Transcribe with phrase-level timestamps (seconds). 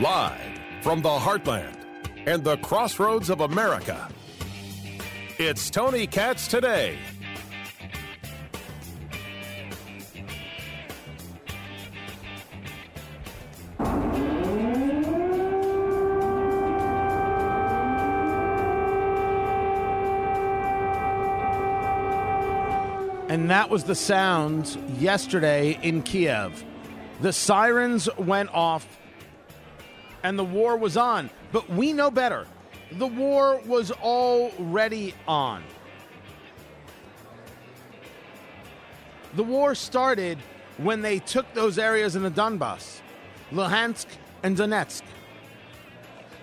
[0.00, 0.40] Live
[0.80, 1.76] from the heartland
[2.26, 4.08] and the crossroads of America.
[5.36, 6.96] It's Tony Katz today.
[23.28, 26.64] And that was the sound yesterday in Kiev.
[27.20, 28.96] The sirens went off
[30.22, 31.30] and the war was on.
[31.52, 32.46] But we know better.
[32.92, 35.62] The war was already on.
[39.34, 40.38] The war started
[40.78, 43.00] when they took those areas in the Donbass,
[43.52, 44.06] Luhansk
[44.42, 45.02] and Donetsk.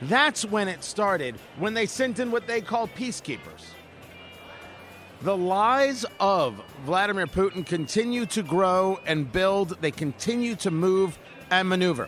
[0.04, 3.74] That's when it started, when they sent in what they call peacekeepers.
[5.22, 9.82] The lies of Vladimir Putin continue to grow and build.
[9.82, 11.18] They continue to move
[11.50, 12.08] and maneuver.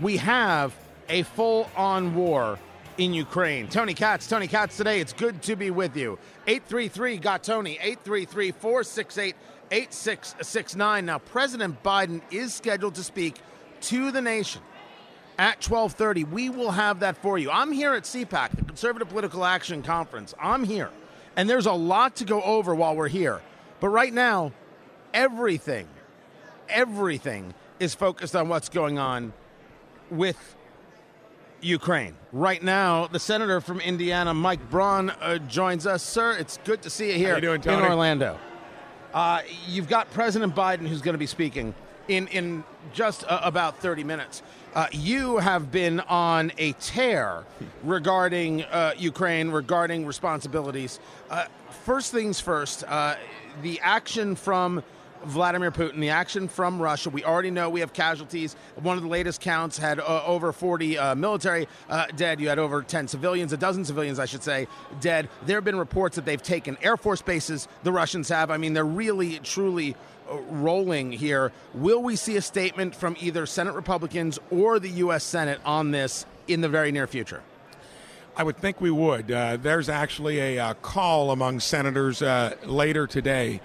[0.00, 0.74] We have
[1.10, 2.58] a full on war
[2.96, 3.68] in Ukraine.
[3.68, 5.00] Tony Katz, Tony Katz today.
[5.00, 6.18] It's good to be with you.
[6.46, 9.36] 833 got Tony, 833 468
[9.70, 11.06] 8669.
[11.06, 13.40] Now, President Biden is scheduled to speak
[13.82, 14.62] to the nation
[15.38, 16.24] at 1230.
[16.24, 17.50] We will have that for you.
[17.50, 20.34] I'm here at CPAC, the Conservative Political Action Conference.
[20.40, 20.90] I'm here.
[21.36, 23.40] And there's a lot to go over while we're here.
[23.80, 24.52] But right now,
[25.14, 25.86] everything,
[26.68, 29.32] everything is focused on what's going on
[30.10, 30.56] with
[31.60, 32.14] Ukraine.
[32.32, 36.02] Right now, the senator from Indiana, Mike Braun, uh, joins us.
[36.02, 38.38] Sir, it's good to see you here you doing, in Orlando.
[39.12, 41.74] Uh, you've got President Biden who's going to be speaking
[42.08, 44.42] in, in just uh, about 30 minutes.
[44.74, 47.44] Uh, you have been on a tear
[47.84, 51.00] regarding uh, Ukraine, regarding responsibilities.
[51.28, 51.46] Uh,
[51.84, 53.16] first things first, uh,
[53.62, 54.82] the action from
[55.24, 57.10] Vladimir Putin, the action from Russia.
[57.10, 58.56] We already know we have casualties.
[58.76, 62.40] One of the latest counts had uh, over 40 uh, military uh, dead.
[62.40, 64.66] You had over 10 civilians, a dozen civilians, I should say,
[65.00, 65.28] dead.
[65.46, 68.50] There have been reports that they've taken Air Force bases, the Russians have.
[68.50, 69.96] I mean, they're really, truly
[70.30, 71.52] uh, rolling here.
[71.74, 75.24] Will we see a statement from either Senate Republicans or the U.S.
[75.24, 77.42] Senate on this in the very near future?
[78.36, 79.30] I would think we would.
[79.30, 83.60] Uh, there's actually a uh, call among senators uh, later today,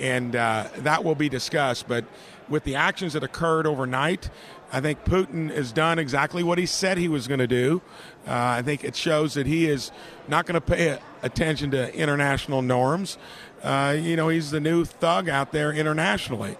[0.00, 1.86] and uh, that will be discussed.
[1.86, 2.04] But
[2.48, 4.30] with the actions that occurred overnight,
[4.72, 7.82] I think Putin has done exactly what he said he was going to do.
[8.26, 9.90] Uh, I think it shows that he is
[10.28, 13.18] not going to pay attention to international norms.
[13.62, 16.56] Uh, you know, he's the new thug out there internationally.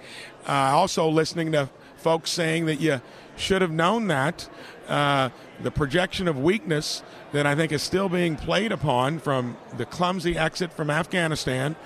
[0.47, 3.00] also, listening to folks saying that you
[3.37, 4.49] should have known that.
[4.89, 7.03] the projection of weakness
[7.33, 11.77] that I think is still being played upon from the clumsy exit from Afghanistan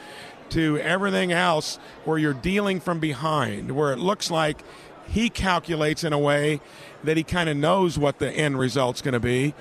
[0.50, 4.62] to everything else where you're dealing from behind, where it looks like
[5.06, 6.60] he calculates in a way
[7.02, 9.54] that he kind of knows what the end result's going to be.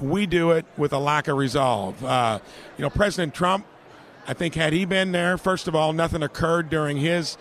[0.00, 2.04] We do it with a lack of resolve.
[2.04, 2.40] Uh,
[2.76, 3.66] you know, President Trump,
[4.26, 7.36] I think, had he been there, first of all, nothing occurred during his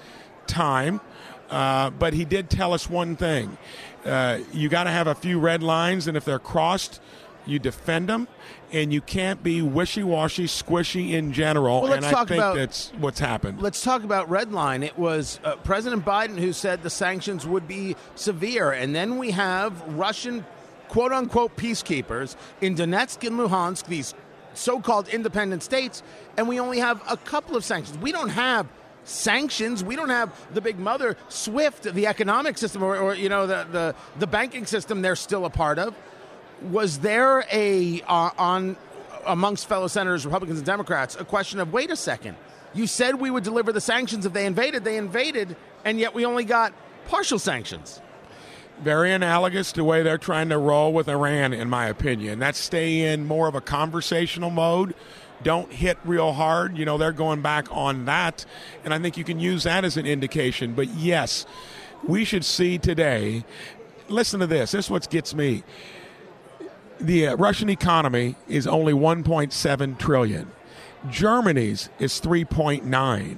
[0.48, 1.02] time.
[1.50, 3.58] Uh, but he did tell us one thing.
[4.06, 7.02] Uh, you got to have a few red lines, and if they're crossed,
[7.46, 8.28] you defend them,
[8.72, 11.82] and you can't be wishy-washy, squishy in general.
[11.82, 13.62] Well, and I think about, that's what's happened.
[13.62, 14.84] Let's talk about Redline.
[14.84, 19.32] It was uh, President Biden who said the sanctions would be severe, and then we
[19.32, 20.46] have Russian
[20.90, 24.14] quote-unquote peacekeepers in Donetsk and Luhansk, these
[24.54, 26.04] so-called independent states,
[26.38, 27.98] and we only have a couple of sanctions.
[28.00, 28.68] We don't have
[29.06, 29.84] sanctions.
[29.84, 33.66] We don't have the big mother SWIFT, the economic system, or, or you know the,
[33.72, 35.02] the the banking system.
[35.02, 35.96] They're still a part of
[36.64, 38.78] was there a uh, on
[39.25, 42.36] amongst fellow senators, Republicans and Democrats, a question of wait a second,
[42.74, 45.56] you said we would deliver the sanctions if they invaded, they invaded,
[45.86, 46.74] and yet we only got
[47.08, 48.02] partial sanctions.
[48.81, 52.40] Very analogous to the way they're trying to roll with Iran, in my opinion.
[52.40, 54.96] That's stay in more of a conversational mode.
[55.44, 56.78] Don't hit real hard.
[56.78, 58.46] You know, they're going back on that.
[58.86, 60.74] And I think you can use that as an indication.
[60.74, 61.46] But yes,
[62.08, 63.44] we should see today.
[64.08, 64.72] Listen to this.
[64.72, 65.64] This is what gets me
[66.99, 70.51] the uh, Russian economy is only 1.7 trillion.
[71.09, 73.37] Germany's is 3.9.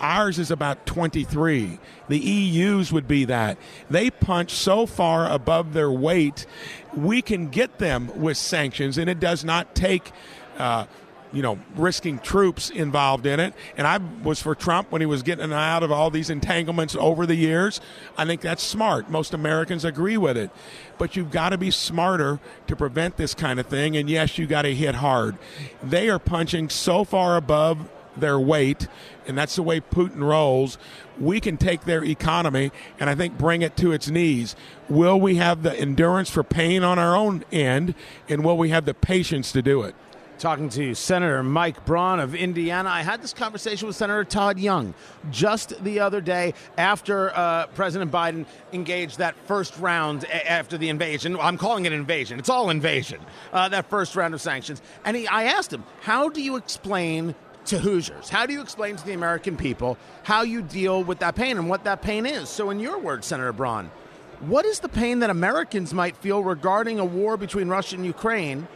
[0.00, 1.78] Ours is about 23.
[2.08, 3.58] The EU's would be that.
[3.90, 6.46] They punch so far above their weight,
[6.94, 10.10] we can get them with sanctions, and it does not take
[10.58, 10.86] uh,
[11.32, 13.54] you know, risking troops involved in it.
[13.76, 17.26] And I was for Trump when he was getting out of all these entanglements over
[17.26, 17.80] the years.
[18.16, 19.10] I think that's smart.
[19.10, 20.50] Most Americans agree with it.
[20.98, 23.96] But you've got to be smarter to prevent this kind of thing.
[23.96, 25.38] And yes, you got to hit hard.
[25.82, 28.88] They are punching so far above their weight,
[29.26, 30.78] and that's the way Putin rolls,
[31.18, 34.56] we can take their economy and I think bring it to its knees.
[34.88, 37.94] Will we have the endurance for pain on our own end,
[38.28, 39.94] and will we have the patience to do it?
[40.42, 42.88] Talking to Senator Mike Braun of Indiana.
[42.88, 44.92] I had this conversation with Senator Todd Young
[45.30, 50.88] just the other day after uh, President Biden engaged that first round a- after the
[50.88, 51.38] invasion.
[51.38, 52.40] I'm calling it invasion.
[52.40, 53.20] It's all invasion.
[53.52, 54.82] Uh, that first round of sanctions.
[55.04, 57.36] And he, I asked him, how do you explain
[57.66, 58.28] to Hoosiers?
[58.28, 61.68] How do you explain to the American people how you deal with that pain and
[61.68, 62.48] what that pain is?
[62.48, 63.92] So, in your words, Senator Braun,
[64.40, 68.66] what is the pain that Americans might feel regarding a war between Russia and Ukraine?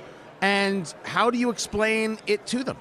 [0.40, 2.76] And how do you explain it to them?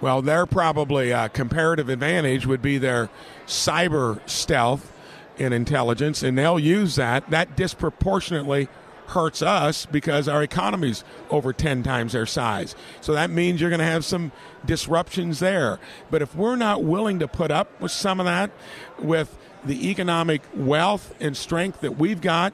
[0.00, 3.08] Well, their probably uh, comparative advantage would be their
[3.46, 4.92] cyber stealth
[5.38, 7.30] and intelligence, and they'll use that.
[7.30, 8.68] That disproportionately
[9.08, 12.74] hurts us because our economy's over 10 times their size.
[13.00, 14.32] So that means you're going to have some
[14.64, 15.78] disruptions there.
[16.10, 18.50] But if we're not willing to put up with some of that,
[18.98, 22.52] with the economic wealth and strength that we've got,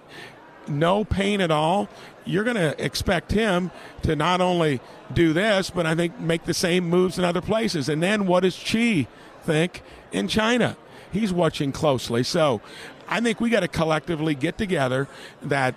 [0.69, 1.89] no pain at all,
[2.25, 3.71] you're going to expect him
[4.03, 4.81] to not only
[5.13, 7.89] do this, but I think make the same moves in other places.
[7.89, 9.09] And then what does Xi
[9.43, 9.83] think
[10.13, 10.77] in China?
[11.11, 12.23] He's watching closely.
[12.23, 12.61] So
[13.09, 15.09] I think we got to collectively get together
[15.43, 15.75] that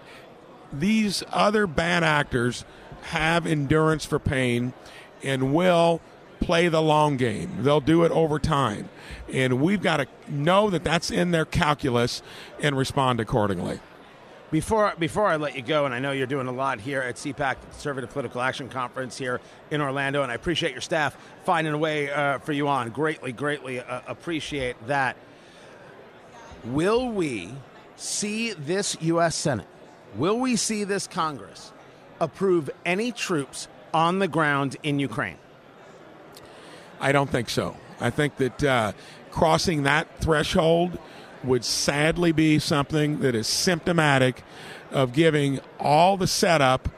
[0.72, 2.66] these other bad actors
[3.04, 4.74] have endurance for pain
[5.24, 6.02] and will
[6.40, 7.64] play the long game.
[7.64, 8.90] They'll do it over time.
[9.32, 12.22] And we've got to know that that's in their calculus
[12.62, 13.80] and respond accordingly.
[14.52, 17.16] Before before I let you go, and I know you're doing a lot here at
[17.16, 21.78] CPAC, Conservative Political Action Conference here in Orlando, and I appreciate your staff finding a
[21.78, 22.92] way uh, for you on.
[22.92, 25.18] Greatly, greatly uh, appreciate that.
[26.64, 27.52] Will we
[27.96, 29.36] see this U.S.
[29.36, 29.68] Senate?
[30.16, 31.74] Will we see this Congress
[32.20, 35.38] approve any troops on the ground in Ukraine?
[37.00, 37.76] I don't think so.
[38.00, 38.92] I think that uh,
[39.32, 40.98] crossing that threshold
[41.44, 44.44] would sadly be something that is symptomatic
[44.92, 46.90] of giving all the setup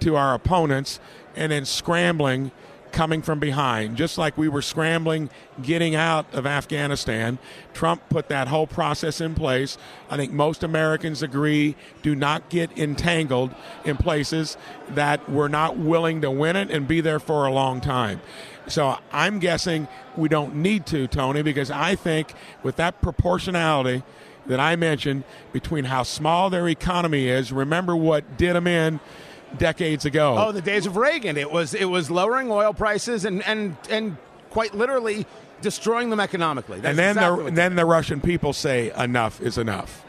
[0.00, 1.00] to our opponents
[1.34, 2.50] and then scrambling
[2.92, 5.28] coming from behind, just like we were scrambling
[5.60, 7.38] getting out of Afghanistan.
[7.74, 9.76] Trump put that whole process in place.
[10.08, 13.54] I think most Americans agree do not get entangled
[13.84, 14.56] in places
[14.88, 18.22] that we're not willing to win it and be there for a long time.
[18.68, 22.32] So I'm guessing we don't need to, Tony, because I think
[22.62, 24.02] with that proportionality
[24.46, 29.00] that I mentioned between how small their economy is, remember what did them in
[29.58, 30.36] decades ago.
[30.38, 31.36] Oh, the days of Reagan.
[31.36, 34.16] It was it was lowering oil prices and and and
[34.50, 35.26] quite literally
[35.60, 36.80] destroying them economically.
[36.80, 40.05] That's and then exactly the then the Russian people say enough is enough.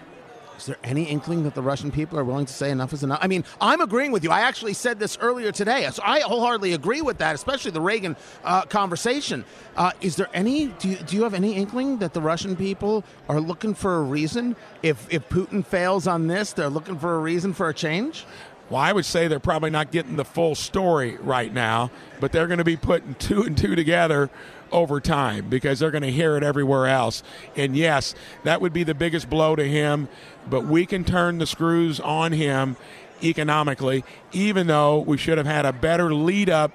[0.58, 3.20] Is there any inkling that the Russian people are willing to say enough is enough?
[3.22, 4.32] I mean, I'm agreeing with you.
[4.32, 5.88] I actually said this earlier today.
[5.92, 9.46] So I wholeheartedly agree with that, especially the Reagan uh, conversation.
[9.76, 13.04] Uh, is there any, do you, do you have any inkling that the Russian people
[13.30, 14.56] are looking for a reason?
[14.82, 18.26] If, if Putin fails on this, they're looking for a reason for a change?
[18.70, 21.90] Well, I would say they're probably not getting the full story right now,
[22.20, 24.30] but they're going to be putting two and two together
[24.72, 27.24] over time because they're going to hear it everywhere else.
[27.56, 30.10] And yes, that would be the biggest blow to him,
[30.50, 32.78] but we can turn the screws on him
[33.24, 36.72] economically, even though we should have had a better lead up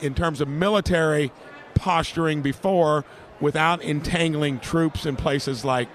[0.00, 1.32] in terms of military
[1.74, 3.04] posturing before
[3.40, 5.88] without entangling troops in places like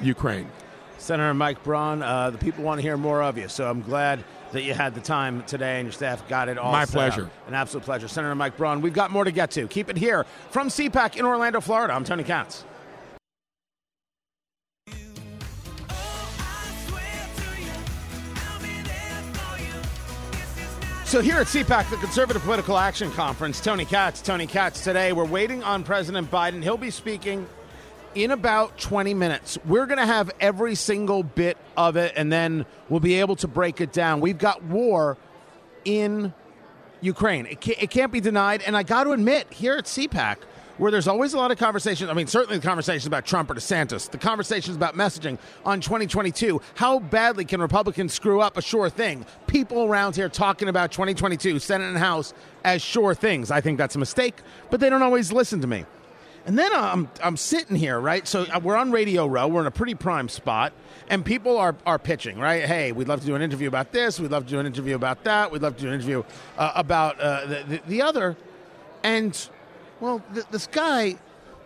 [0.00, 0.50] Ukraine.
[0.98, 4.24] Senator Mike Braun, uh, the people want to hear more of you, so I'm glad
[4.52, 6.72] that you had the time today and your staff got it all.
[6.72, 7.24] My pleasure.
[7.24, 7.48] up.
[7.48, 8.08] An absolute pleasure.
[8.08, 9.66] Senator Mike Braun, we've got more to get to.
[9.68, 11.92] Keep it here from CPAC in Orlando, Florida.
[11.92, 12.64] I'm Tony Katz.
[21.08, 25.14] So here at CPAC, the Conservative Political Action Conference, Tony Katz, Tony Katz today.
[25.14, 26.62] We're waiting on President Biden.
[26.62, 27.46] He'll be speaking
[28.18, 29.58] in about 20 minutes.
[29.64, 33.48] We're going to have every single bit of it, and then we'll be able to
[33.48, 34.20] break it down.
[34.20, 35.16] We've got war
[35.84, 36.32] in
[37.00, 37.46] Ukraine.
[37.46, 38.62] It can't, it can't be denied.
[38.62, 40.38] And I got to admit, here at CPAC,
[40.78, 42.08] where there's always a lot of conversations.
[42.08, 46.60] I mean, certainly the conversations about Trump or DeSantis, the conversations about messaging on 2022.
[46.74, 49.26] How badly can Republicans screw up a sure thing?
[49.46, 52.32] People around here talking about 2022, Senate and House
[52.64, 53.50] as sure things.
[53.50, 54.36] I think that's a mistake,
[54.70, 55.84] but they don't always listen to me.
[56.46, 58.26] And then I'm, I'm sitting here, right?
[58.26, 59.48] So uh, we're on Radio Row.
[59.48, 60.72] We're in a pretty prime spot.
[61.08, 62.64] And people are, are pitching, right?
[62.64, 64.18] Hey, we'd love to do an interview about this.
[64.18, 65.50] We'd love to do an interview about that.
[65.50, 66.22] We'd love to do an interview
[66.56, 68.36] uh, about uh, the, the, the other.
[69.02, 69.48] And,
[70.00, 71.16] well, th- this guy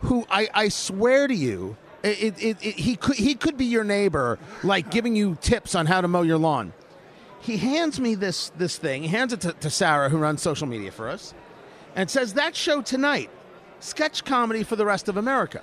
[0.01, 3.85] who I, I swear to you, it, it, it, he, could, he could be your
[3.85, 6.73] neighbor, like giving you tips on how to mow your lawn.
[7.41, 9.03] He hands me this, this thing.
[9.03, 11.35] He hands it to, to Sarah, who runs social media for us,
[11.95, 13.31] and says, That show tonight
[13.83, 15.63] sketch comedy for the rest of America.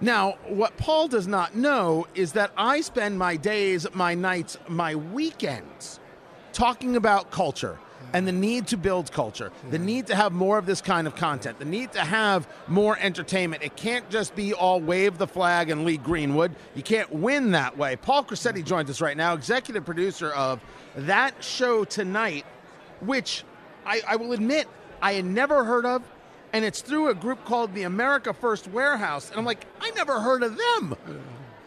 [0.00, 4.94] Now, what Paul does not know is that I spend my days, my nights, my
[4.94, 6.00] weekends
[6.52, 7.78] talking about culture
[8.12, 9.86] and the need to build culture, the mm-hmm.
[9.86, 13.62] need to have more of this kind of content, the need to have more entertainment.
[13.62, 16.54] It can't just be all wave the flag and Lee Greenwood.
[16.74, 17.96] You can't win that way.
[17.96, 18.64] Paul Crissetti mm-hmm.
[18.64, 20.60] joins us right now, executive producer of
[20.94, 22.44] that show tonight,
[23.00, 23.44] which
[23.84, 24.68] I, I will admit
[25.02, 26.02] I had never heard of
[26.56, 29.28] and it's through a group called the America First Warehouse.
[29.28, 30.96] And I'm like, I never heard of them.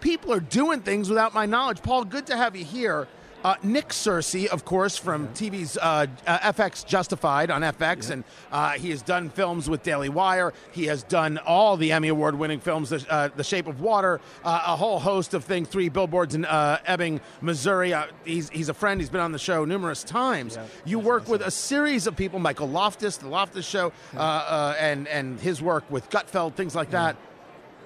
[0.02, 1.84] People are doing things without my knowledge.
[1.84, 3.08] Paul, good to have you here.
[3.44, 8.14] Uh, Nick Searcy, of course, from TV's uh, uh, FX Justified on FX, yeah.
[8.14, 10.54] and uh, he has done films with Daily Wire.
[10.74, 14.20] He has done all the Emmy Award winning films, The, uh, the Shape of Water,
[14.44, 17.94] uh, a whole host of things, three billboards in Ebbing, Missouri.
[18.26, 20.58] he's, he's a friend, he's been on the show numerous times.
[20.58, 21.32] Yeah, you work awesome.
[21.32, 24.76] with a series of people, Michael Loftus, The Loftus Show, yeah.
[24.78, 27.16] and, and his work with Gutfeld, things like that.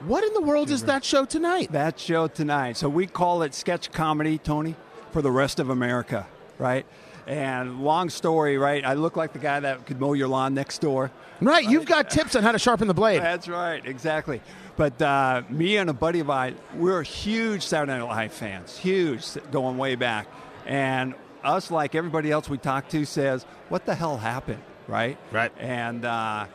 [0.07, 1.71] What in the world is that show tonight?
[1.71, 2.75] That show tonight.
[2.75, 4.75] So we call it sketch comedy, Tony
[5.13, 6.27] for the rest of America,
[6.57, 6.85] right?
[7.25, 8.83] And long story, right?
[8.83, 11.11] I look like the guy that could mow your lawn next door.
[11.39, 13.21] Right, you've got tips on how to sharpen the blade.
[13.21, 14.41] That's right, exactly.
[14.75, 19.25] But uh, me and a buddy of mine, we're huge Saturday Night Live fans, huge,
[19.51, 20.27] going way back.
[20.65, 25.17] And us, like everybody else we talk to, says, "What the hell happened?" Right?
[25.31, 25.51] Right.
[25.59, 26.45] And uh,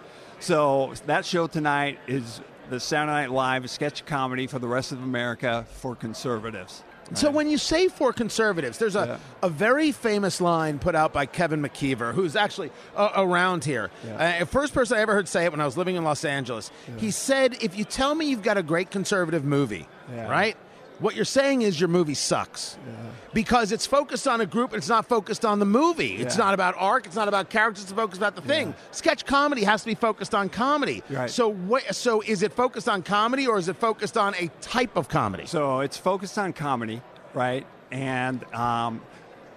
[0.41, 5.03] so that show tonight is the Saturday Night Live sketch comedy for the rest of
[5.03, 6.83] America for conservatives.
[7.15, 9.47] So when you say for conservatives, there's a, yeah.
[9.47, 13.91] a very famous line put out by Kevin McKeever, who's actually uh, around here.
[14.05, 14.41] Yeah.
[14.43, 16.71] Uh, first person I ever heard say it when I was living in Los Angeles.
[16.87, 17.01] Yeah.
[17.01, 20.57] He said, "If you tell me you've got a great conservative movie, right,
[21.01, 22.93] what you're saying is your movie sucks yeah.
[23.33, 26.09] because it's focused on a group and it's not focused on the movie.
[26.09, 26.25] Yeah.
[26.25, 27.07] It's not about arc.
[27.07, 27.85] It's not about characters.
[27.85, 28.69] It's focused about the thing.
[28.69, 28.75] Yeah.
[28.91, 31.03] Sketch comedy has to be focused on comedy.
[31.09, 31.31] Right.
[31.31, 34.97] So, what, so is it focused on comedy or is it focused on a type
[34.97, 35.47] of comedy?
[35.47, 37.01] So it's focused on comedy,
[37.33, 37.67] right?
[37.91, 39.01] And um,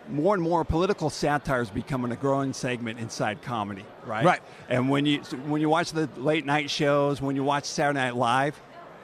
[0.10, 4.24] more and more political satire is becoming a growing segment inside comedy, right?
[4.24, 4.42] Right.
[4.70, 8.16] And when you when you watch the late night shows, when you watch Saturday Night
[8.16, 8.62] Live,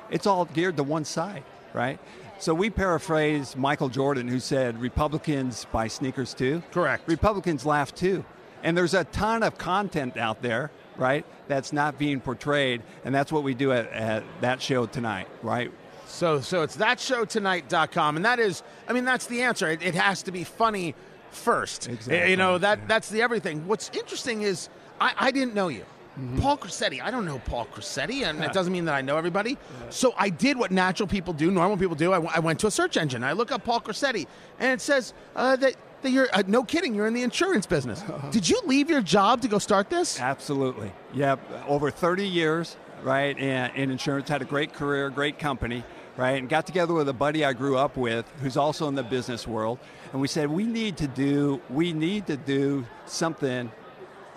[0.10, 2.00] it's all geared to one side, right?
[2.40, 6.62] So we paraphrase Michael Jordan, who said, Republicans buy sneakers too.
[6.72, 7.08] Correct.
[7.08, 8.24] Republicans laugh too.
[8.64, 12.82] And there's a ton of content out there, right, that's not being portrayed.
[13.06, 15.72] And that's what we do at, at that show tonight, right?
[16.08, 18.16] So, so it's thatshowtonight.com.
[18.16, 19.70] And that is, I mean, that's the answer.
[19.70, 20.96] It, it has to be funny
[21.32, 21.88] first.
[21.88, 22.30] Exactly.
[22.30, 22.86] You know, that, yeah.
[22.88, 23.68] that's the everything.
[23.68, 24.70] What's interesting is
[25.02, 25.86] I, I didn't know you.
[26.18, 26.40] Mm-hmm.
[26.40, 27.02] Paul Crissetti.
[27.02, 29.52] I don't know Paul Crissetti, and it doesn't mean that I know everybody.
[29.52, 29.90] Yeah.
[29.90, 32.12] So I did what natural people do, normal people do.
[32.12, 33.24] I, w- I went to a search engine.
[33.24, 34.26] I look up Paul Crissetti,
[34.60, 38.04] and it says uh, that, that you're, uh, no kidding, you're in the insurance business.
[38.32, 40.20] did you leave your job to go start this?
[40.20, 40.92] Absolutely.
[41.14, 41.40] Yep.
[41.68, 44.28] Over 30 years, right, in, in insurance.
[44.28, 45.84] Had a great career, great company
[46.18, 46.40] right?
[46.40, 49.48] And got together with a buddy I grew up with who's also in the business
[49.48, 49.78] world,
[50.12, 53.72] and we said we need to do we need to do something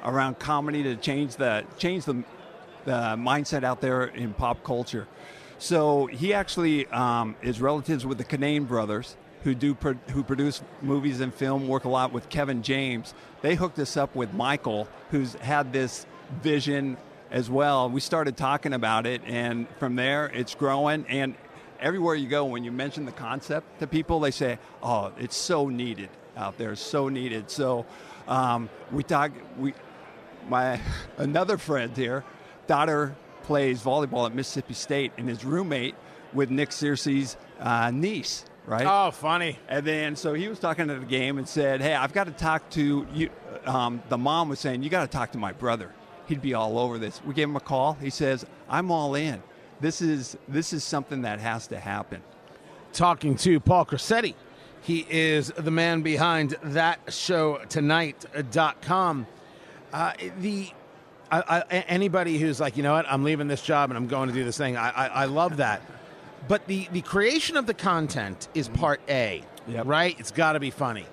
[0.04, 2.22] around comedy to change the change the,
[2.84, 5.06] the mindset out there in pop culture.
[5.58, 10.62] So he actually um, is relatives with the Kinane brothers, who do pro- who produce
[10.80, 13.14] movies and film, work a lot with Kevin James.
[13.42, 16.06] They hooked us up with Michael, who's had this
[16.42, 16.96] vision
[17.30, 17.90] as well.
[17.90, 21.04] We started talking about it, and from there, it's growing.
[21.08, 21.34] And
[21.78, 25.68] everywhere you go, when you mention the concept to people, they say, "Oh, it's so
[25.68, 27.84] needed out there, so needed." So
[28.28, 29.32] um, we talk.
[29.58, 29.74] We
[30.48, 30.80] my
[31.16, 32.24] another friend here,
[32.66, 35.94] daughter plays volleyball at Mississippi State, and his roommate
[36.32, 38.44] with Nick Searcy's uh, niece.
[38.66, 38.86] Right.
[38.86, 39.58] Oh, funny.
[39.68, 42.32] And then so he was talking at the game and said, "Hey, I've got to
[42.32, 43.30] talk to you."
[43.64, 45.92] Um, the mom was saying, "You got to talk to my brother.
[46.26, 47.94] He'd be all over this." We gave him a call.
[47.94, 49.42] He says, "I'm all in.
[49.80, 52.22] This is this is something that has to happen."
[52.92, 54.34] Talking to Paul Crissetti.
[54.82, 59.26] He is the man behind that show tonight.com.
[59.92, 60.70] Uh, the
[61.30, 64.28] I, I, anybody who's like, you know what, I'm leaving this job and I'm going
[64.28, 64.76] to do this thing.
[64.76, 65.82] I, I, I love that.
[66.48, 68.80] But the, the creation of the content is mm-hmm.
[68.80, 69.86] part A, yep.
[69.86, 70.18] right?
[70.18, 71.06] It's got to be funny.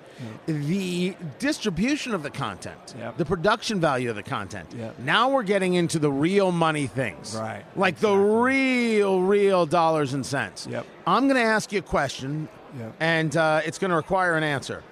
[0.46, 0.58] Yep.
[0.58, 3.16] The distribution of the content, yep.
[3.16, 4.74] the production value of the content.
[4.98, 7.64] Now we're getting into the real money things, right?
[7.76, 8.16] Like exactly.
[8.16, 10.66] the real, real dollars and cents.
[10.68, 10.86] Yep.
[11.06, 12.48] I'm going to ask you a question,
[12.98, 14.82] and uh, it's going to require an answer.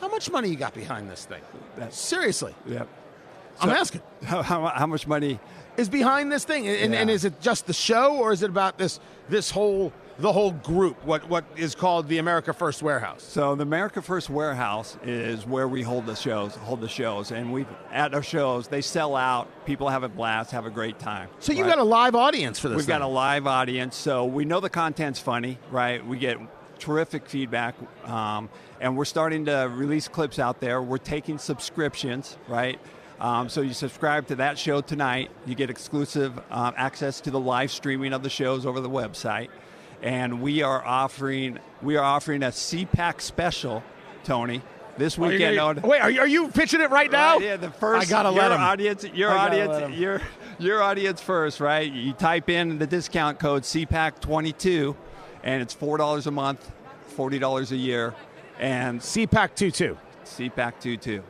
[0.00, 1.42] How much money you got behind this thing?
[1.90, 2.54] Seriously.
[2.66, 2.88] Yep.
[3.60, 4.02] I'm asking.
[4.24, 5.38] How, how, how, much money
[5.76, 6.66] is behind this thing?
[6.66, 7.00] And, yeah.
[7.00, 10.50] and, is it just the show, or is it about this this whole the whole
[10.50, 13.22] group, what what is called the America First Warehouse?
[13.22, 17.52] So the America First Warehouse is where we hold the shows, hold the shows, and
[17.52, 19.48] we at our shows they sell out.
[19.66, 21.28] People have a blast, have a great time.
[21.38, 22.76] So you've got a live audience for this.
[22.76, 22.98] We've thing.
[22.98, 26.04] got a live audience, so we know the content's funny, right?
[26.04, 26.38] We get
[26.78, 28.48] terrific feedback, um,
[28.80, 30.80] and we're starting to release clips out there.
[30.82, 32.78] We're taking subscriptions, right?
[33.20, 37.40] Um, so you subscribe to that show tonight, you get exclusive uh, access to the
[37.40, 39.48] live streaming of the shows over the website,
[40.02, 43.82] and we are offering we are offering a CPAC special,
[44.24, 44.62] Tony.
[44.96, 47.34] This Are you weekend gonna- on wait, are you, are you pitching it right now?
[47.36, 48.06] Right, yeah, the first.
[48.06, 48.60] I gotta your let him.
[48.60, 49.04] audience.
[49.14, 49.96] Your I gotta let audience.
[50.00, 50.20] Your
[50.60, 51.90] your audience first, right?
[51.92, 54.96] You type in the discount code CPAC twenty two,
[55.42, 56.70] and it's four dollars a month,
[57.06, 58.14] forty dollars a year,
[58.58, 59.96] and CPAC two two.
[60.24, 61.22] CPAC two two.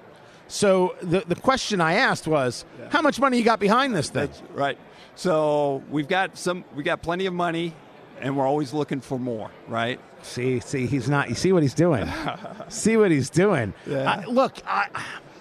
[0.49, 4.27] So the the question I asked was, how much money you got behind this thing?
[4.29, 4.79] That's right.
[5.15, 6.65] So we've got some.
[6.75, 7.75] We got plenty of money,
[8.21, 10.01] and we're always looking for more, right?
[10.23, 11.29] See, see, he's not.
[11.29, 12.09] You see what he's doing?
[12.69, 13.75] see what he's doing?
[13.87, 14.11] Yeah.
[14.11, 14.89] I, look, I,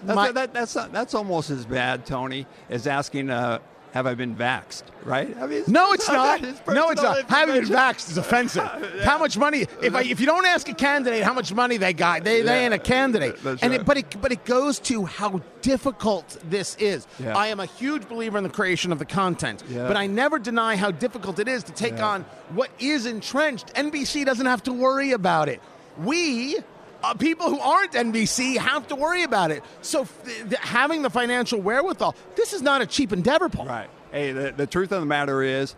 [0.04, 3.58] That's my- that, that's that's almost as bad, Tony, as asking, uh,
[3.92, 5.34] "Have I been vaxxed?" Right?
[5.40, 6.40] I mean, no, it's not.
[6.68, 7.28] No, it's not.
[7.30, 8.62] Having been vaxxed is offensive.
[9.04, 9.66] How much money?
[9.82, 12.64] If I, if you don't ask a candidate how much money they got, they, they
[12.64, 13.42] ain't a candidate.
[13.42, 13.80] That's and right.
[13.80, 17.06] it, but it but it goes to how difficult this is.
[17.18, 17.36] Yeah.
[17.36, 19.88] I am a huge believer in the creation of the content, Yeah.
[19.88, 23.72] but I never deny how difficult it is to take on what is entrenched.
[23.74, 25.60] NBC doesn't have to worry about it.
[25.98, 26.56] We.
[27.02, 29.62] Uh, people who aren't NBC have to worry about it.
[29.82, 33.66] So, f- th- having the financial wherewithal, this is not a cheap endeavor, Paul.
[33.66, 33.88] Right.
[34.10, 35.74] Hey, the, the truth of the matter is,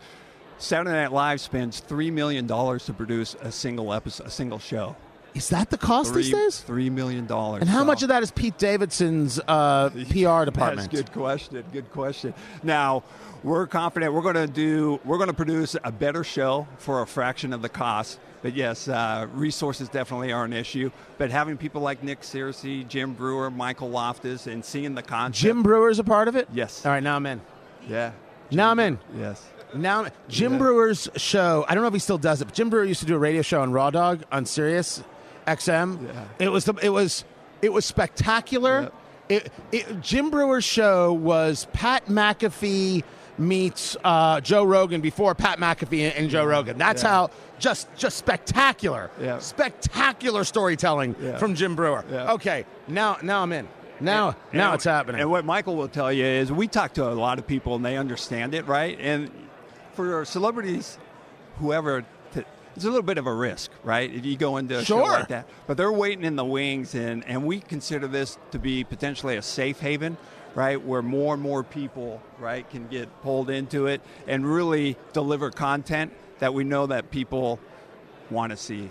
[0.58, 4.96] Saturday Night Live spends three million dollars to produce a single episode, a single show.
[5.34, 6.60] Is that the cost Three, these days?
[6.60, 7.60] Three million dollars.
[7.60, 10.76] And how much of that is Pete Davidson's uh, PR department?
[10.76, 11.64] That's a good question.
[11.72, 12.34] Good question.
[12.62, 13.04] Now,
[13.42, 15.00] we're confident we're going to do.
[15.04, 18.18] We're going to produce a better show for a fraction of the cost.
[18.42, 20.90] But yes, uh, resources definitely are an issue.
[21.18, 25.42] But having people like Nick Searcy, Jim Breuer, Michael Loftus, and seeing the concept.
[25.42, 26.48] Jim Breuer's a part of it.
[26.52, 26.84] Yes.
[26.86, 27.40] All right, now I'm in.
[27.88, 28.12] Yeah.
[28.50, 28.98] Now I'm in.
[29.16, 29.46] Yes.
[29.74, 30.58] Now Jim Yeah.
[30.58, 31.64] Breuer's show.
[31.68, 33.18] I don't know if he still does it, but Jim Breuer used to do a
[33.18, 35.02] radio show on Raw Dog on Sirius
[35.46, 36.06] XM.
[36.06, 36.24] Yeah.
[36.38, 37.24] It was the, it was
[37.62, 38.90] it was spectacular.
[39.28, 43.04] It, it, Jim Breuer's show was Pat McAfee
[43.40, 46.78] meets uh, Joe Rogan before Pat McAfee and, and Joe Rogan.
[46.78, 47.08] That's Yeah.
[47.08, 49.38] how just just spectacular, Yeah.
[49.38, 51.38] spectacular storytelling Yeah.
[51.38, 52.04] from Jim Breuer.
[52.30, 53.66] Okay, now now I'm in.
[54.00, 55.20] Now now And- it's happening.
[55.22, 57.84] And what Michael will tell you is we talk to a lot of people and
[57.84, 58.96] they understand it, right?
[59.00, 59.30] And
[59.94, 60.98] for celebrities,
[61.58, 62.04] whoever,
[62.76, 64.10] it's a little bit of a risk, right?
[64.14, 65.46] If you go into a show like that.
[65.66, 69.42] But they're waiting in the wings, and, and we consider this to be potentially a
[69.42, 70.16] safe haven,
[70.54, 70.82] right?
[70.82, 76.12] Where more and more people, right, can get pulled into it and really deliver content
[76.38, 77.60] that we know that people
[78.30, 78.90] want to see.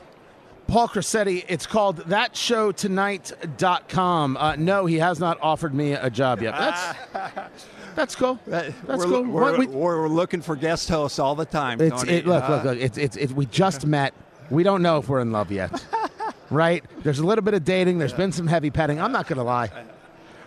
[0.67, 4.37] Paul Cressetti, it's called thatshowtonight.com.
[4.37, 6.55] Uh, no, he has not offered me a job yet.
[6.55, 7.55] That's
[7.95, 8.39] that's cool.
[8.45, 9.23] That's we're, cool.
[9.23, 11.81] We're, we- we're looking for guest hosts all the time.
[11.81, 12.77] it, look, Uh, look, look.
[12.77, 14.13] It's, it's, it's, we just met.
[14.51, 15.83] We don't know if we're in love yet.
[16.51, 16.83] right?
[17.03, 17.97] There's a little bit of dating.
[17.97, 19.01] There's been some heavy petting.
[19.01, 19.71] I'm not going to lie.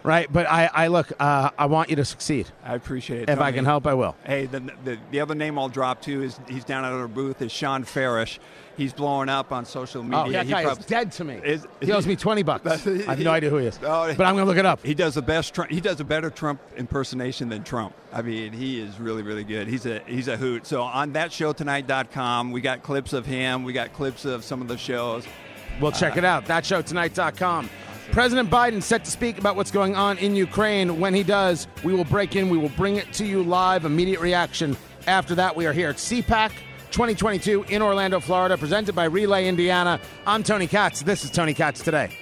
[0.04, 0.32] Right?
[0.32, 2.48] But I, I look, uh, I want you to succeed.
[2.64, 3.28] I appreciate it.
[3.28, 4.16] If I can help, I will.
[4.24, 7.40] Hey, the, the the other name I'll drop too is he's down at our booth
[7.40, 8.38] is Shawn Farash.
[8.76, 10.18] He's blowing up on social media.
[10.18, 11.34] Oh, that He guy prob- is dead to me.
[11.44, 12.66] Is- he owes me 20 bucks.
[12.86, 13.78] I have no idea who he is.
[13.82, 14.82] Oh, But I'm going to look it up.
[14.82, 15.54] He does the best.
[15.54, 17.94] Trump, he does a better Trump impersonation than Trump.
[18.14, 19.68] I mean, he is really, really good.
[19.68, 20.66] He's a he's a hoot.
[20.66, 23.64] So on thatshowtonight.com, we got clips of him.
[23.64, 25.26] We got clips of some of the shows.
[25.80, 26.46] Well, check it out.
[26.46, 27.68] ThatShowTonight.com.
[28.12, 31.00] President Biden set to speak about what's going on in Ukraine.
[31.00, 32.50] When he does, we will break in.
[32.50, 34.76] We will bring it to you live, immediate reaction.
[35.06, 36.50] After that, we are here at CPAC
[36.90, 39.98] 2022 in Orlando, Florida, presented by Relay Indiana.
[40.26, 41.02] I'm Tony Katz.
[41.02, 42.21] This is Tony Katz Today.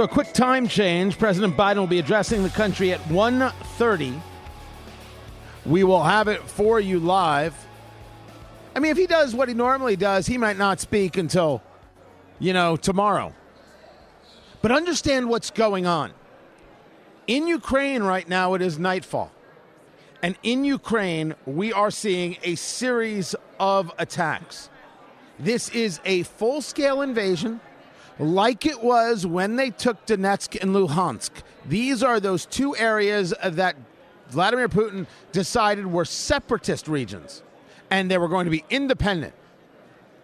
[0.00, 1.18] So, a quick time change.
[1.18, 4.18] President Biden will be addressing the country at 1.30.
[5.66, 7.54] We will have it for you live.
[8.74, 11.62] I mean, if he does what he normally does, he might not speak until,
[12.38, 13.34] you know, tomorrow.
[14.62, 16.14] But understand what's going on.
[17.26, 19.30] In Ukraine right now, it is nightfall.
[20.22, 24.70] And in Ukraine, we are seeing a series of attacks.
[25.38, 27.60] This is a full scale invasion
[28.20, 31.30] like it was when they took Donetsk and Luhansk.
[31.66, 33.76] These are those two areas that
[34.28, 37.42] Vladimir Putin decided were separatist regions
[37.90, 39.34] and they were going to be independent.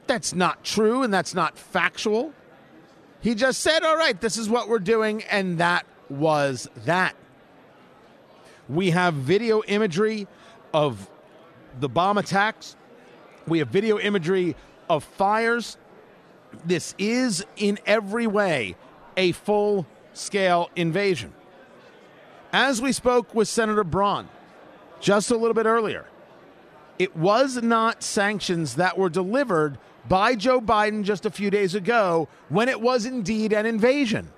[0.07, 2.33] That's not true and that's not factual.
[3.21, 7.17] He just said, all right, this is what we're doing, and that was that.
[8.69, 10.29] We have video imagery
[10.73, 11.11] of
[11.81, 12.77] the bomb attacks,
[13.49, 14.55] we have video imagery
[14.89, 15.77] of fires.
[16.65, 18.77] This is, in every way,
[19.17, 21.33] a full scale invasion.
[22.53, 24.29] As we spoke with Senator Braun
[25.01, 26.07] just a little bit earlier,
[26.99, 32.29] it was not sanctions that were delivered by Joe Biden just a few days ago
[32.49, 34.31] when it was indeed an invasion.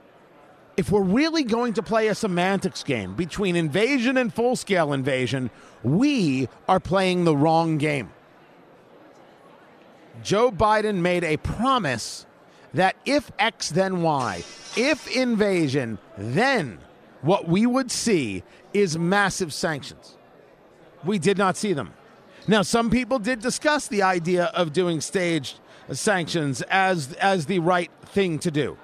[0.76, 5.50] If we're really going to play a semantics game between invasion and full scale invasion,
[5.83, 8.11] we are playing the wrong game.
[10.22, 12.26] Joe Biden made a promise
[12.74, 14.44] that if X, then Y,
[14.76, 16.78] if invasion, then
[17.22, 20.16] what we would see is massive sanctions.
[21.04, 21.94] We did not see them.
[22.46, 25.61] Now, some people did discuss the idea of doing staged
[25.92, 28.78] sanctions as, as the right thing to do.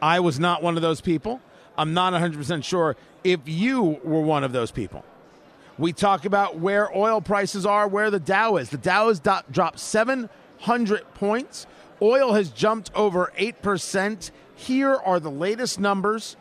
[0.00, 1.40] I was not one of those people.
[1.76, 5.04] I'm not 100% sure if you were one of those people.
[5.76, 8.70] We talk about where oil prices are, where the Dow is.
[8.70, 10.28] The Dow has dropped 7
[10.64, 11.66] 100 points.
[12.00, 14.30] Oil has jumped over 8%.
[14.54, 16.38] Here are the latest numbers.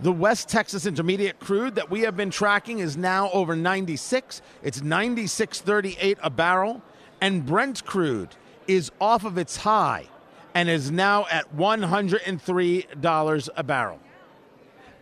[0.00, 4.42] The West Texas Intermediate crude that we have been tracking is now over 96.
[4.62, 6.82] It's 96.38 a barrel.
[7.20, 10.06] And Brent crude is off of its high
[10.54, 13.98] and is now at $103 a barrel.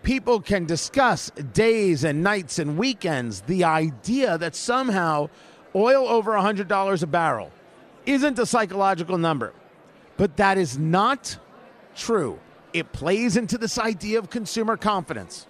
[0.03, 5.29] People can discuss days and nights and weekends the idea that somehow
[5.75, 7.51] oil over $100 a barrel
[8.07, 9.53] isn't a psychological number,
[10.17, 11.39] but that is not
[11.95, 12.39] true
[12.77, 15.47] it plays into this idea of consumer confidence.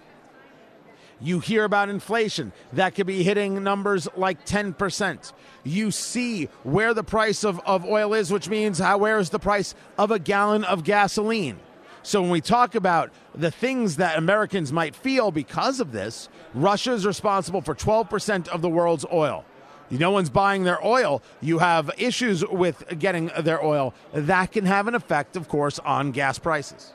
[1.19, 5.33] You hear about inflation that could be hitting numbers like 10%.
[5.65, 9.39] You see where the price of, of oil is, which means how, where is the
[9.39, 11.59] price of a gallon of gasoline.
[12.01, 16.93] So when we talk about the things that Americans might feel because of this, Russia
[16.93, 19.43] is responsible for 12% of the world's oil.
[19.89, 21.21] No one's buying their oil.
[21.41, 23.93] You have issues with getting their oil.
[24.13, 26.93] That can have an effect, of course, on gas prices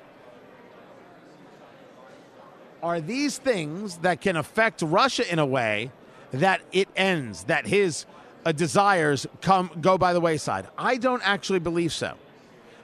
[2.82, 5.90] are these things that can affect Russia in a way
[6.32, 8.06] that it ends, that his
[8.44, 10.66] uh, desires come go by the wayside.
[10.76, 12.14] I don't actually believe so.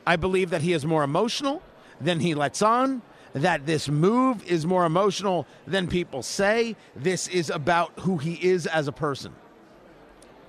[0.07, 1.63] I believe that he is more emotional
[2.01, 3.03] than he lets on.
[3.35, 6.77] That this move is more emotional than people say.
[6.97, 9.35] This is about who he is as a person.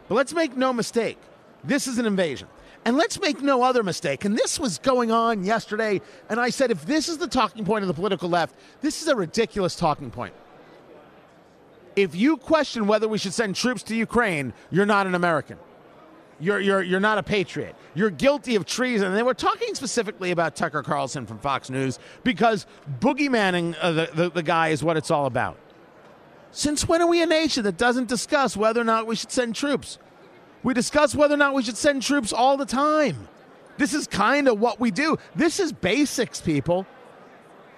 [0.10, 1.17] But let's make no mistake
[1.63, 2.48] this is an invasion.
[2.86, 4.24] And let's make no other mistake.
[4.24, 6.02] And this was going on yesterday.
[6.30, 9.08] And I said, if this is the talking point of the political left, this is
[9.10, 10.34] a ridiculous talking point.
[11.95, 15.58] If you question whether we should send troops to Ukraine, you're not an American.
[16.39, 17.76] You're, you're, you're not a patriot.
[17.95, 19.10] You're guilty of treason.
[19.10, 22.65] And they were talking specifically about Tucker Carlson from Fox News because
[23.02, 25.58] boogeymanning uh, the, the, the guy is what it's all about.
[26.51, 29.55] Since when are we a nation that doesn't discuss whether or not we should send
[29.55, 29.99] troops?
[30.63, 33.27] We discuss whether or not we should send troops all the time.
[33.77, 35.17] This is kind of what we do.
[35.35, 36.85] This is basics, people.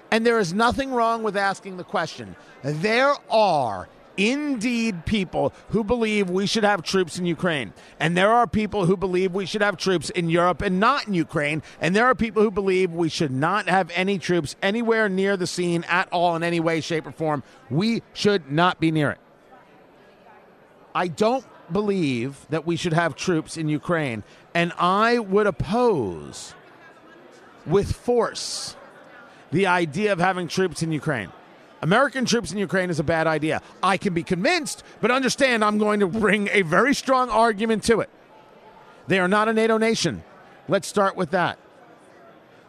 [0.10, 2.36] And there is nothing wrong with asking the question.
[2.63, 7.74] There are indeed people who believe we should have troops in Ukraine.
[8.00, 11.13] And there are people who believe we should have troops in Europe and not in
[11.13, 11.63] Ukraine.
[11.80, 15.47] And there are people who believe we should not have any troops anywhere near the
[15.47, 17.43] scene at all in any way, shape, or form.
[17.69, 19.19] We should not be near it.
[20.93, 26.54] I don't believe that we should have troops in Ukraine, and I would oppose
[27.65, 28.76] with force
[29.52, 31.32] the idea of having troops in Ukraine.
[31.82, 33.62] American troops in Ukraine is a bad idea.
[33.82, 38.02] I can be convinced, but understand I'm going to bring a very strong argument to
[38.02, 38.10] it.
[39.08, 40.24] They are not a NATO nation.
[40.67, 41.58] Let's start with that.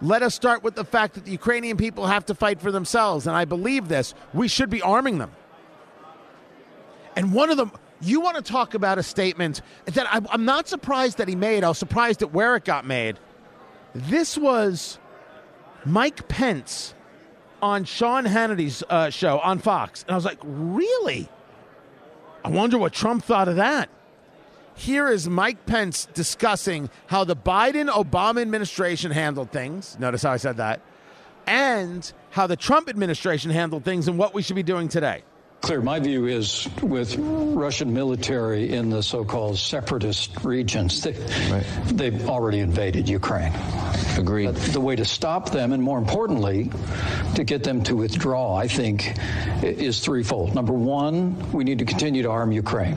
[0.00, 3.26] Let us start with the fact that the Ukrainian people have to fight for themselves,
[3.26, 4.14] and I believe this.
[4.34, 5.30] We should be arming them.
[7.14, 7.70] And one of them,
[8.00, 11.62] you want to talk about a statement that I'm not surprised that he made.
[11.62, 13.18] I was surprised at where it got made.
[13.94, 14.98] This was
[15.84, 16.94] Mike Pence
[17.62, 20.02] on Sean Hannity's uh, show on Fox.
[20.02, 21.28] And I was like, really?
[22.44, 23.88] I wonder what Trump thought of that.
[24.74, 29.96] Here is Mike Pence discussing how the Biden Obama administration handled things.
[29.98, 30.80] Notice how I said that.
[31.46, 35.22] And how the Trump administration handled things and what we should be doing today.
[35.62, 35.80] Clear.
[35.80, 41.12] My view is with Russian military in the so-called separatist regions, they,
[41.50, 41.64] right.
[41.86, 43.52] they've already invaded Ukraine.
[44.18, 44.46] Agreed.
[44.46, 46.70] But the way to stop them, and more importantly,
[47.36, 49.16] to get them to withdraw, I think,
[49.62, 50.54] is threefold.
[50.54, 52.96] Number one, we need to continue to arm Ukraine.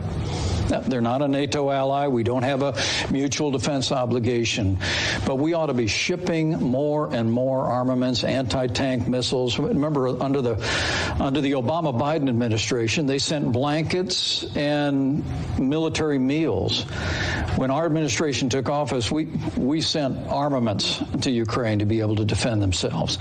[0.68, 2.08] They're not a NATO ally.
[2.08, 2.76] We don't have a
[3.12, 4.78] mutual defense obligation.
[5.26, 9.60] But we ought to be shipping more and more armaments, anti-tank missiles.
[9.60, 10.56] Remember, under the
[11.20, 15.24] under the Obama Biden administration, they sent blankets and
[15.60, 16.84] military meals.
[17.56, 19.26] When our administration took office, we
[19.58, 23.18] we sent armaments to Ukraine to be able to defend themselves.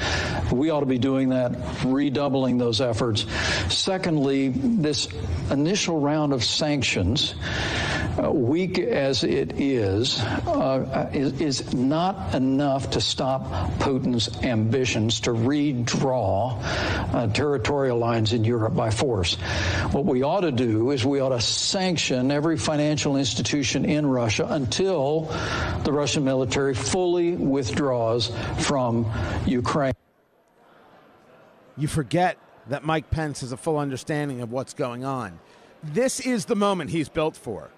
[0.53, 1.53] We ought to be doing that,
[1.85, 3.27] redoubling those efforts.
[3.69, 5.09] Secondly, this
[5.51, 7.34] initial round of sanctions
[8.23, 13.43] uh, weak as it is, uh, is, is, not enough to stop
[13.79, 16.57] Putin's ambitions to redraw
[17.13, 19.35] uh, territorial lines in Europe by force.
[19.91, 24.47] What we ought to do is we ought to sanction every financial institution in Russia
[24.49, 25.23] until
[25.85, 29.11] the Russian military fully withdraws from
[29.47, 29.95] Ukraine.
[31.77, 35.41] You forget that Mike Pence has a full understanding of what's going on
[35.93, 37.71] this is the moment he's built for.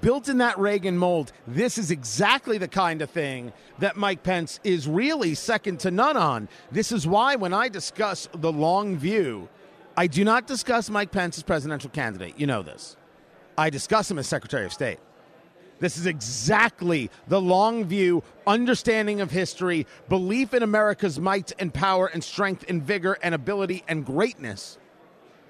[0.00, 4.60] Built in that Reagan mold, this is exactly the kind of thing that Mike Pence
[4.62, 6.48] is really second to none on.
[6.70, 9.48] This is why when I discuss the long view,
[9.96, 12.38] I do not discuss Mike Pence as presidential candidate.
[12.38, 12.96] You know this.
[13.56, 15.00] I discuss him as Secretary of State.
[15.80, 22.06] This is exactly the long view, understanding of history, belief in America's might and power
[22.06, 24.77] and strength and vigor and ability and greatness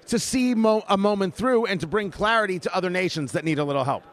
[0.09, 3.59] to see mo- a moment through and to bring clarity to other nations that need
[3.59, 4.03] a little help.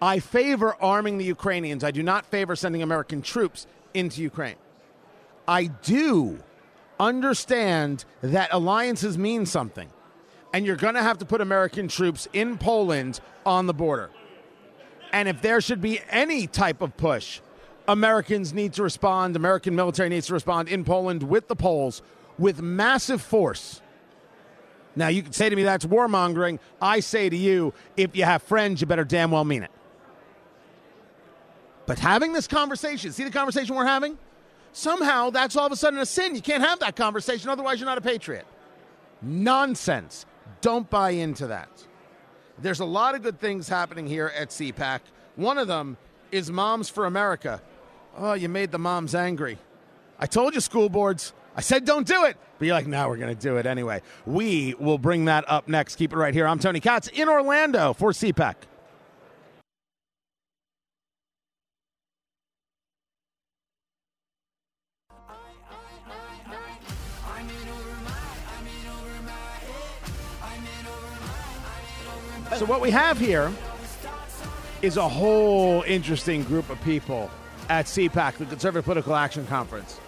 [0.00, 1.84] I favor arming the Ukrainians.
[1.84, 4.56] I do not favor sending American troops into Ukraine.
[5.46, 6.40] I do
[6.98, 9.88] understand that alliances mean something,
[10.52, 14.10] and you're going to have to put American troops in Poland on the border.
[15.12, 17.40] And if there should be any type of push,
[17.86, 22.00] Americans need to respond, American military needs to respond in Poland with the Poles
[22.38, 23.81] with massive force
[24.94, 26.58] now, you can say to me that's warmongering.
[26.80, 29.70] I say to you, if you have friends, you better damn well mean it.
[31.86, 34.18] But having this conversation, see the conversation we're having?
[34.72, 36.34] Somehow that's all of a sudden a sin.
[36.34, 38.46] You can't have that conversation, otherwise, you're not a patriot.
[39.20, 40.26] Nonsense.
[40.60, 41.68] Don't buy into that.
[42.58, 45.00] There's a lot of good things happening here at CPAC.
[45.36, 45.96] One of them
[46.30, 47.60] is Moms for America.
[48.16, 49.58] Oh, you made the moms angry.
[50.18, 52.36] I told you, school boards, I said don't do it.
[52.62, 54.02] But you're like, no, we're going to do it anyway.
[54.24, 55.96] We will bring that up next.
[55.96, 56.46] Keep it right here.
[56.46, 58.54] I'm Tony Katz in Orlando for CPAC.
[72.54, 73.50] So, what we have here
[74.82, 77.28] is a whole interesting group of people
[77.68, 79.98] at CPAC, the Conservative Political Action Conference.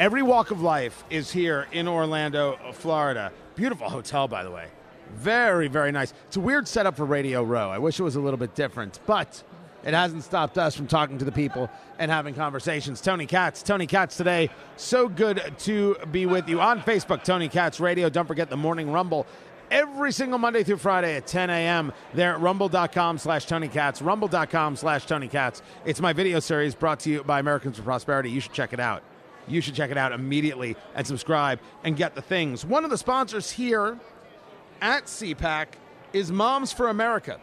[0.00, 3.32] Every walk of life is here in Orlando, Florida.
[3.56, 4.68] Beautiful hotel, by the way.
[5.14, 6.14] Very, very nice.
[6.28, 7.68] It's a weird setup for Radio Row.
[7.68, 9.42] I wish it was a little bit different, but
[9.82, 13.00] it hasn't stopped us from talking to the people and having conversations.
[13.00, 14.50] Tony Katz, Tony Katz today.
[14.76, 18.08] So good to be with you on Facebook, Tony Katz Radio.
[18.08, 19.26] Don't forget the Morning Rumble
[19.68, 21.92] every single Monday through Friday at 10 a.m.
[22.14, 25.60] there at rumble.com slash Tony Katz, rumble.com slash Tony Katz.
[25.84, 28.30] It's my video series brought to you by Americans for Prosperity.
[28.30, 29.02] You should check it out
[29.50, 32.64] you should check it out immediately and subscribe and get the things.
[32.64, 33.98] One of the sponsors here
[34.80, 35.66] at CPAC
[36.12, 37.40] is Moms for America.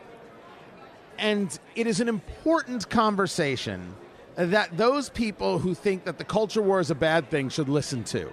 [1.17, 3.95] And it is an important conversation
[4.35, 8.03] that those people who think that the culture war is a bad thing should listen
[8.05, 8.31] to.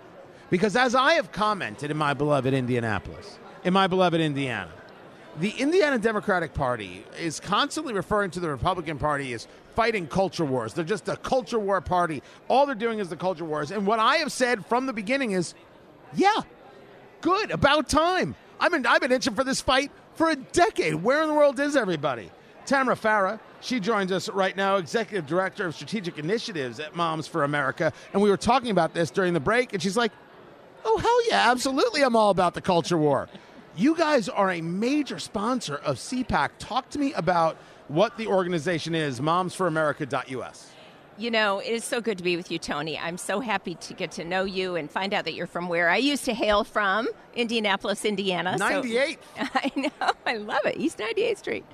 [0.50, 4.70] Because as I have commented in my beloved Indianapolis, in my beloved Indiana,
[5.38, 10.74] the Indiana Democratic Party is constantly referring to the Republican Party as fighting culture wars.
[10.74, 12.22] They're just a culture war party.
[12.48, 13.70] All they're doing is the culture wars.
[13.70, 15.54] And what I have said from the beginning is,
[16.14, 16.42] yeah,
[17.20, 18.34] good, about time.
[18.60, 20.94] I've been, I've been itching for this fight for a decade.
[20.94, 22.30] Where in the world is everybody?
[22.64, 27.44] Tamara Farah, she joins us right now, Executive Director of Strategic Initiatives at Moms for
[27.44, 27.92] America.
[28.12, 30.12] And we were talking about this during the break, and she's like,
[30.84, 33.28] oh, hell yeah, absolutely, I'm all about the culture war.
[33.74, 36.50] You guys are a major sponsor of CPAC.
[36.58, 37.56] Talk to me about
[37.92, 40.70] what the organization is, momsforamerica.us.
[41.18, 42.98] You know, it is so good to be with you, Tony.
[42.98, 45.90] I'm so happy to get to know you and find out that you're from where
[45.90, 48.56] I used to hail from, Indianapolis, Indiana.
[48.56, 49.18] 98.
[49.36, 50.12] So, I know.
[50.26, 50.78] I love it.
[50.78, 51.64] East 98th Street.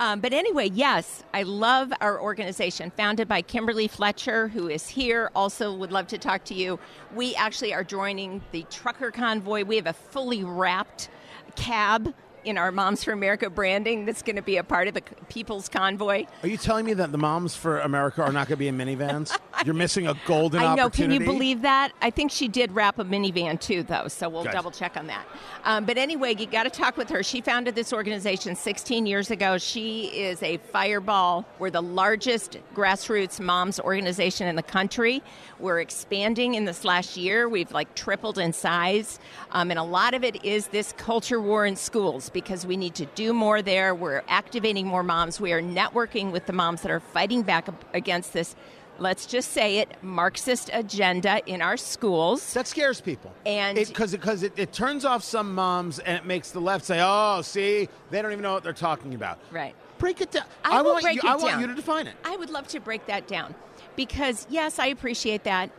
[0.00, 5.30] Um, but anyway, yes, I love our organization, founded by Kimberly Fletcher, who is here.
[5.34, 6.78] Also, would love to talk to you.
[7.14, 9.64] We actually are joining the trucker convoy.
[9.64, 11.10] We have a fully wrapped
[11.54, 15.02] cab in our Moms for America branding that's going to be a part of the
[15.28, 16.26] People's Convoy.
[16.42, 18.76] Are you telling me that the Moms for America are not going to be in
[18.78, 19.36] minivans?
[19.64, 20.88] You're missing a golden I know.
[20.88, 21.92] Can you believe that?
[22.00, 24.08] I think she did wrap a minivan too, though.
[24.08, 24.52] So we'll Good.
[24.52, 25.26] double check on that.
[25.64, 27.22] Um, but anyway, you got to talk with her.
[27.22, 29.58] She founded this organization 16 years ago.
[29.58, 31.44] She is a fireball.
[31.58, 35.22] We're the largest grassroots moms organization in the country.
[35.58, 37.48] We're expanding in this last year.
[37.48, 39.18] We've like tripled in size,
[39.52, 42.94] um, and a lot of it is this culture war in schools because we need
[42.96, 43.94] to do more there.
[43.94, 45.40] We're activating more moms.
[45.40, 48.54] We are networking with the moms that are fighting back against this
[49.00, 52.52] let's just say it, Marxist agenda in our schools.
[52.52, 53.32] That scares people.
[53.44, 57.00] And- because because it, it turns off some moms and it makes the left say,
[57.02, 59.74] "Oh, see, they don't even know what they're talking about." Right.
[59.98, 60.44] Break it down.
[60.64, 61.28] I will want break you.
[61.28, 62.14] it I want you to define it.
[62.24, 63.54] I would love to break that down
[63.96, 65.70] because yes, I appreciate that.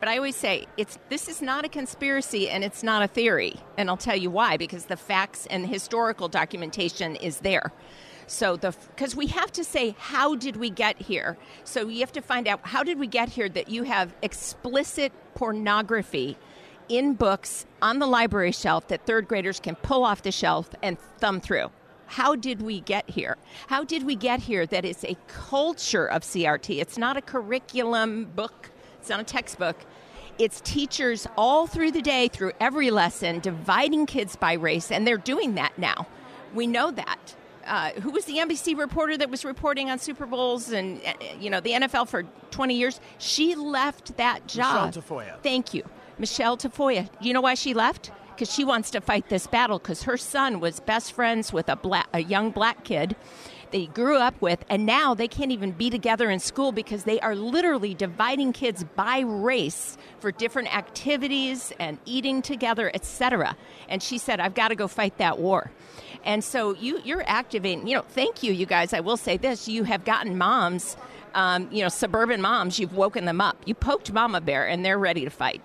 [0.00, 3.56] But I always say it's this is not a conspiracy and it's not a theory.
[3.76, 7.72] And I'll tell you why because the facts and historical documentation is there.
[8.26, 11.36] So the because we have to say how did we get here?
[11.64, 15.12] So you have to find out how did we get here that you have explicit
[15.34, 16.36] pornography
[16.88, 20.98] in books on the library shelf that third graders can pull off the shelf and
[21.18, 21.70] thumb through.
[22.06, 23.36] How did we get here?
[23.66, 26.80] How did we get here that it's a culture of CRT?
[26.80, 28.70] It's not a curriculum book,
[29.08, 29.76] it's not a textbook.
[30.38, 35.16] It's teachers all through the day, through every lesson, dividing kids by race, and they're
[35.16, 36.06] doing that now.
[36.54, 37.34] We know that.
[37.66, 41.48] Uh, who was the NBC reporter that was reporting on Super Bowls and uh, you
[41.48, 43.00] know the NFL for 20 years?
[43.16, 44.94] She left that job.
[44.94, 45.42] Michelle Tafoya.
[45.42, 45.84] Thank you,
[46.18, 47.08] Michelle Tafoya.
[47.18, 48.10] You know why she left?
[48.28, 49.78] Because she wants to fight this battle.
[49.78, 53.16] Because her son was best friends with a black, a young black kid
[53.70, 57.20] they grew up with, and now they can't even be together in school because they
[57.20, 63.56] are literally dividing kids by race for different activities and eating together, etc.
[63.88, 65.70] And she said, "I've got to go fight that war."
[66.24, 67.86] And so you, you're activating.
[67.86, 68.92] You know, thank you, you guys.
[68.92, 70.96] I will say this: you have gotten moms,
[71.34, 72.78] um, you know, suburban moms.
[72.78, 73.56] You've woken them up.
[73.66, 75.62] You poked Mama Bear, and they're ready to fight.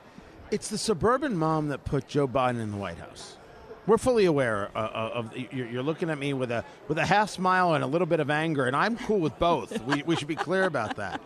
[0.51, 3.37] It's the suburban mom that put Joe Biden in the White House.
[3.85, 5.37] We're fully aware uh, uh, of.
[5.37, 8.19] You're, you're looking at me with a with a half smile and a little bit
[8.19, 9.81] of anger, and I'm cool with both.
[9.85, 11.21] we, we should be clear about that.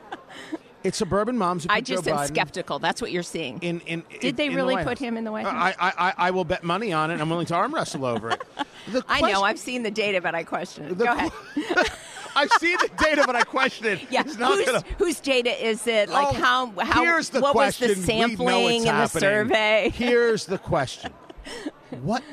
[0.83, 2.79] It's suburban moms I just Joe am Biden skeptical.
[2.79, 3.59] That's what you're seeing.
[3.59, 4.03] in in.
[4.21, 5.75] Did they in the really White put him in the White I, House?
[5.79, 7.19] I, I, I will bet money on it.
[7.19, 8.41] I'm willing to arm wrestle over it.
[8.89, 9.41] The I know.
[9.43, 10.97] I've seen the data, but I question it.
[10.97, 11.31] the Go ahead.
[12.37, 13.99] I've seen the data, but I question it.
[14.09, 16.07] Yeah, It's not whose, gonna- whose data is it?
[16.07, 17.89] Like Oh, how how here's the what question.
[17.89, 19.91] was the sampling and the survey?
[19.93, 21.11] Here's the question.
[22.02, 22.23] What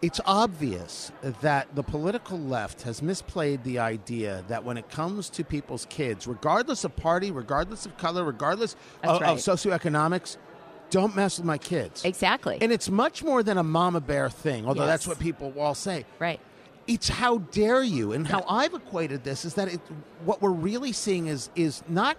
[0.00, 5.44] it's obvious that the political left has misplayed the idea that when it comes to
[5.44, 9.30] people's kids, regardless of party, regardless of color, regardless of, right.
[9.30, 10.36] of socioeconomics,
[10.90, 12.04] don't mess with my kids.
[12.04, 12.58] Exactly.
[12.60, 14.90] And it's much more than a mama bear thing, although Yes.
[14.90, 16.04] that's what people all say.
[16.18, 16.40] right.
[16.86, 19.80] It's how dare you, and how I've equated this is that it,
[20.24, 22.16] what we're really seeing is is not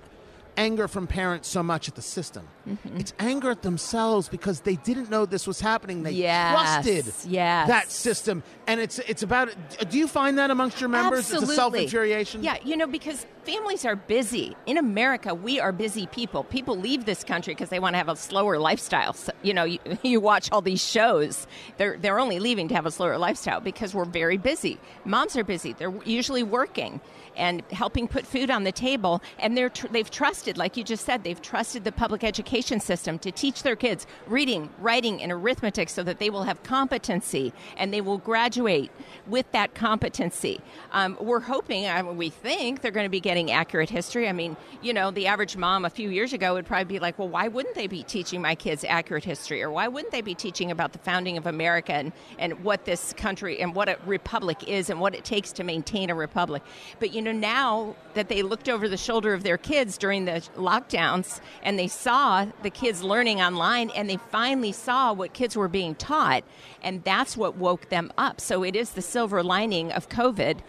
[0.60, 2.46] anger from parents so much at the system.
[2.68, 2.98] Mm-hmm.
[2.98, 6.04] It's anger at themselves because they didn't know this was happening.
[6.04, 6.54] They Yes,
[6.86, 7.68] trusted yes.
[7.70, 9.56] that system, and it's it's about.
[9.90, 11.20] Do you find that amongst your members?
[11.22, 11.44] Absolutely.
[11.46, 12.44] It's a self infuriation.
[12.44, 14.56] Yeah, you know, because families are busy.
[14.66, 16.44] In America, we are busy people.
[16.44, 19.14] People leave this country because they want to have a slower lifestyle.
[19.14, 21.48] So, you know, you, you watch all these shows.
[21.78, 24.78] They're they're only leaving to have a slower lifestyle because we're very busy.
[25.06, 25.72] Moms are busy.
[25.74, 27.00] They're usually working
[27.40, 29.24] and helping put food on the table.
[29.40, 33.18] And they're tr- they've trusted, like you just said, they've trusted the public education system
[33.20, 37.94] to teach their kids reading, writing, and arithmetic so that they will have competency and
[37.94, 38.92] they will graduate
[39.26, 40.60] with that competency.
[40.92, 44.28] Um, we're hoping, I mean, we think they're going to be getting accurate history.
[44.28, 47.18] I mean, you know, the average mom a few years ago would probably be like,
[47.18, 49.64] well, why wouldn't they be teaching my kids accurate history?
[49.64, 53.14] Or why wouldn't they be teaching about the founding of America and, and what this
[53.14, 56.64] country and what a republic is and what it takes to maintain a republic?
[57.00, 60.42] But, you know, now that they looked over the shoulder of their kids during the
[60.56, 65.68] lockdowns and they saw the kids learning online and they finally saw what kids were
[65.68, 66.44] being taught,
[66.82, 68.42] and that's what woke them up.
[68.42, 70.60] So it is the silver lining of COVID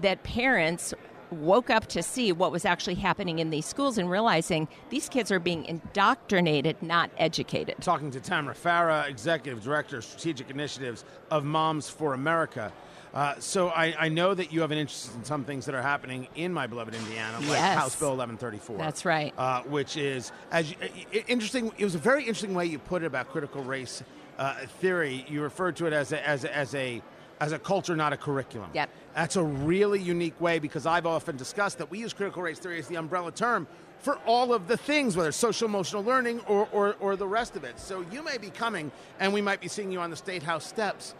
[0.00, 0.94] that parents
[1.30, 5.30] woke up to see what was actually happening in these schools and realizing these kids
[5.30, 7.76] are being indoctrinated, not educated.
[7.80, 12.72] Talking to Tamara Farah, Executive Director Strategic Initiatives of Moms for America.
[13.12, 15.82] Uh, so I, I know that you have an interest in some things that are
[15.82, 17.76] happening in my beloved Indiana, like Yes.
[17.78, 18.78] House Bill 1134.
[18.78, 19.34] That's right.
[19.36, 20.76] Uh, which is as you,
[21.12, 21.72] i- interesting.
[21.76, 24.04] It was a very interesting way you put it about critical race
[24.38, 25.24] uh, theory.
[25.28, 27.02] You referred to it as a, as a, as a
[27.40, 28.70] as a culture, not a curriculum.
[28.74, 28.90] Yep.
[29.14, 32.78] That's a really unique way because I've often discussed that we use critical race theory
[32.78, 33.66] as the umbrella term
[34.00, 37.56] for all of the things, whether it's social emotional learning or, or, or the rest
[37.56, 37.80] of it.
[37.80, 40.66] So you may be coming and we might be seeing you on the State House
[40.66, 41.14] steps.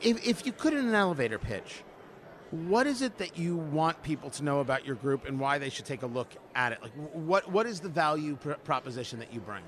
[0.00, 1.82] If, if you could in an elevator pitch,
[2.50, 5.70] what is it that you want people to know about your group and why they
[5.70, 6.82] should take a look at it?
[6.82, 9.62] Like, what what is the value pr- proposition that you bring?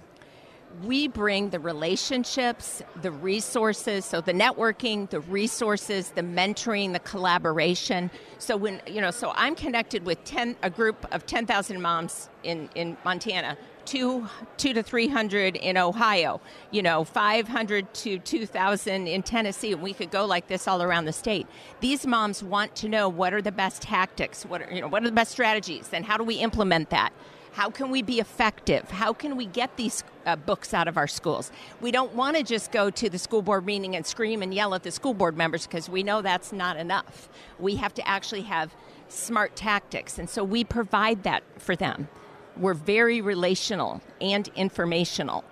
[0.82, 8.11] we bring the relationships, the resources, so the networking, the resources, the mentoring, the collaboration.
[8.39, 12.28] So when you know, so I'm connected with ten a group of ten thousand moms
[12.43, 13.57] in in Montana.
[13.85, 19.22] Two, two to three hundred in Ohio, you know, five hundred to two thousand in
[19.22, 21.47] Tennessee, and we could go like this all around the state.
[21.80, 25.03] These moms want to know what are the best tactics, what are you know, what
[25.03, 27.12] are the best strategies, and how do we implement that?
[27.53, 28.91] How can we be effective?
[28.91, 31.53] How can we get these uh, books out of our schools?
[31.80, 34.74] We don't want to just go to the school board meeting and scream and yell
[34.74, 37.28] at the school board members because we know that's not enough.
[37.61, 38.74] We have to actually have
[39.09, 42.09] smart tactics, and so we provide that for them.
[42.57, 45.43] We're very relational and informational.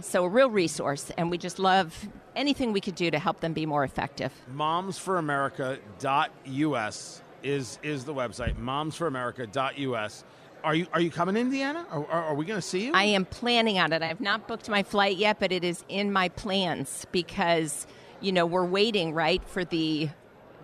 [0.00, 3.52] So, a real resource, and we just love anything we could do to help them
[3.52, 4.32] be more effective.
[4.54, 10.24] Momsforamerica.us is, is the website, momsforamerica.us
[10.64, 11.86] are you are you coming to Indiana?
[11.90, 12.92] Are, are, are we going to see you?
[12.94, 14.02] I am planning on it.
[14.02, 17.86] I have not booked my flight yet, but it is in my plans because
[18.20, 20.08] you know we're waiting right for the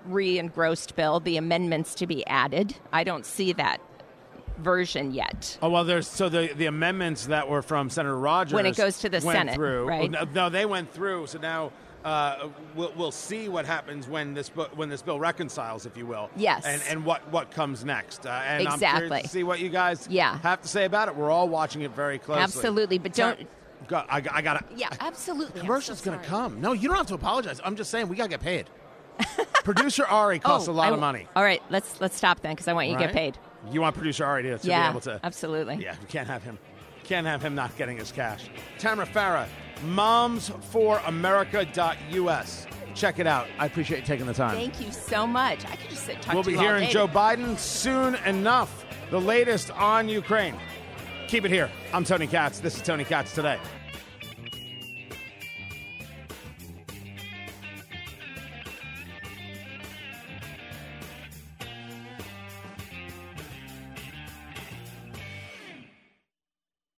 [0.07, 2.74] re-engrossed bill, the amendments to be added.
[2.93, 3.80] I don't see that
[4.59, 5.59] version yet.
[5.62, 8.98] Oh well, there's so the the amendments that were from Senator Rogers when it goes
[9.00, 9.86] to the went Senate, through.
[9.86, 10.11] right?
[10.11, 11.26] No, no, they went through.
[11.28, 11.72] So now
[12.04, 16.30] uh, we'll, we'll see what happens when this when this bill reconciles, if you will.
[16.36, 16.64] Yes.
[16.64, 18.26] And and what what comes next.
[18.26, 19.06] Uh, and I'm Exactly.
[19.09, 20.38] curious to see what you guys Yeah.
[20.40, 21.16] have to say about it.
[21.16, 22.42] We're all watching it very closely.
[22.42, 23.46] Absolutely, but don't-
[23.86, 24.76] Go- I, I got to.
[24.76, 25.61] Yeah, absolutely.
[25.61, 26.61] Commercial's so going to come.
[26.61, 27.61] No, you don't have to apologize.
[27.64, 28.66] I'm just saying we got to get paid.
[29.64, 31.26] Producer Ari costs Oh, a lot I of money.
[31.34, 33.06] All right, let's let's stop then because I want you to right?
[33.12, 33.38] get paid.
[33.70, 35.20] You want producer Ari to, to yeah, be able to.
[35.22, 35.76] absolutely.
[35.76, 36.59] Yeah, we can't have him.
[37.04, 38.44] Can't have him not getting his cash.
[38.78, 39.46] Tamara Farah,
[39.86, 42.66] momsforamerica.us.
[42.94, 43.46] Check it out.
[43.59, 44.56] I appreciate you taking the time.
[44.56, 45.64] Thank you so much.
[45.66, 46.90] I could just sit talk we'll to be you hearing.
[46.90, 48.84] Joe Biden soon enough.
[49.11, 50.56] The latest on Ukraine.
[51.28, 51.70] Keep it here.
[51.92, 52.61] I'm Tony Katz.
[52.61, 53.59] This is Tony Katz today.